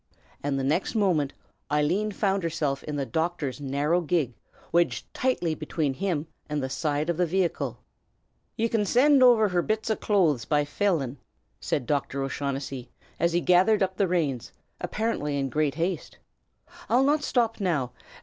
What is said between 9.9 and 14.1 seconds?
o' clothes over by Phelim," said Dr. O'Shaughnessy, as he gathered up the